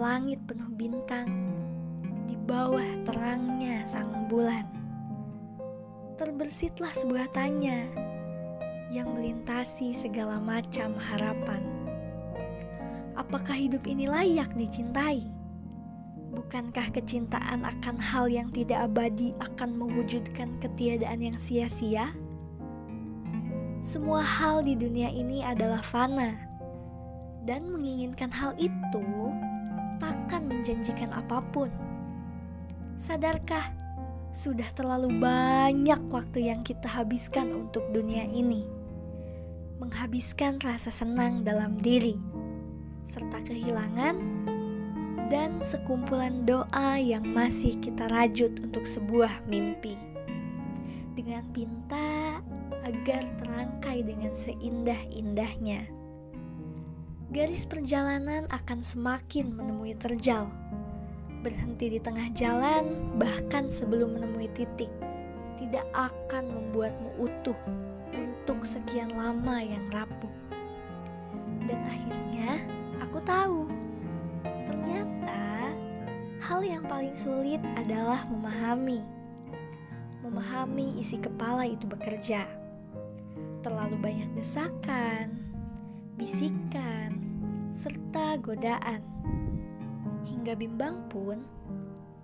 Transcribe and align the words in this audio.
langit 0.00 0.40
penuh 0.48 0.72
bintang, 0.74 1.28
di 2.24 2.34
bawah 2.48 2.82
terangnya 3.06 3.84
sang 3.84 4.26
bulan. 4.26 4.64
Terbersitlah 6.16 6.90
sebuah 6.96 7.28
tanya 7.36 7.84
yang 8.88 9.12
melintasi 9.14 9.94
segala 9.94 10.40
macam 10.40 10.96
harapan. 10.98 11.62
Apakah 13.14 13.54
hidup 13.54 13.86
ini 13.86 14.10
layak 14.10 14.50
dicintai? 14.56 15.28
Bukankah 16.32 16.90
kecintaan 16.90 17.62
akan 17.62 17.96
hal 18.00 18.26
yang 18.26 18.48
tidak 18.50 18.88
abadi 18.88 19.36
akan 19.38 19.76
mewujudkan 19.76 20.56
ketiadaan 20.64 21.22
yang 21.22 21.38
sia-sia? 21.38 22.10
Semua 23.86 24.26
hal 24.26 24.66
di 24.66 24.74
dunia 24.74 25.12
ini 25.12 25.46
adalah 25.46 25.86
fana, 25.86 26.49
dan 27.50 27.66
menginginkan 27.66 28.30
hal 28.30 28.54
itu 28.62 29.02
takkan 29.98 30.46
menjanjikan 30.46 31.10
apa 31.10 31.42
pun. 31.50 31.66
Sadarkah, 32.94 33.74
sudah 34.30 34.70
terlalu 34.70 35.18
banyak 35.18 35.98
waktu 36.14 36.46
yang 36.46 36.62
kita 36.62 36.86
habiskan 36.86 37.50
untuk 37.50 37.82
dunia 37.90 38.22
ini, 38.30 38.62
menghabiskan 39.82 40.62
rasa 40.62 40.94
senang 40.94 41.42
dalam 41.42 41.74
diri, 41.74 42.14
serta 43.02 43.42
kehilangan, 43.42 44.14
dan 45.26 45.58
sekumpulan 45.66 46.46
doa 46.46 47.02
yang 47.02 47.26
masih 47.26 47.74
kita 47.82 48.06
rajut 48.14 48.62
untuk 48.62 48.86
sebuah 48.86 49.42
mimpi. 49.50 49.98
Dengan 51.18 51.42
pinta 51.50 52.38
agar 52.86 53.26
terangkai 53.42 54.06
dengan 54.06 54.38
seindah-indahnya. 54.38 55.99
Garis 57.30 57.62
perjalanan 57.62 58.50
akan 58.50 58.82
semakin 58.82 59.54
menemui 59.54 59.94
terjal. 59.94 60.50
Berhenti 61.46 61.94
di 61.94 62.02
tengah 62.02 62.26
jalan, 62.34 63.14
bahkan 63.22 63.70
sebelum 63.70 64.18
menemui 64.18 64.50
titik, 64.50 64.90
tidak 65.62 65.86
akan 65.94 66.50
membuatmu 66.50 67.22
utuh 67.22 67.54
untuk 68.10 68.66
sekian 68.66 69.14
lama 69.14 69.62
yang 69.62 69.86
rapuh. 69.94 70.34
Dan 71.70 71.78
akhirnya, 71.86 72.66
aku 72.98 73.22
tahu 73.22 73.70
ternyata 74.42 75.70
hal 76.42 76.60
yang 76.66 76.82
paling 76.82 77.14
sulit 77.14 77.62
adalah 77.78 78.26
memahami 78.26 79.06
memahami 80.26 80.98
isi 80.98 81.14
kepala 81.22 81.62
itu 81.62 81.86
bekerja. 81.86 82.42
Terlalu 83.62 84.02
banyak 84.02 84.34
desakan, 84.34 85.49
bisikan, 86.20 87.16
serta 87.72 88.36
godaan. 88.44 89.00
Hingga 90.28 90.52
bimbang 90.52 91.08
pun 91.08 91.40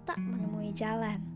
tak 0.04 0.20
menemui 0.20 0.76
jalan. 0.76 1.35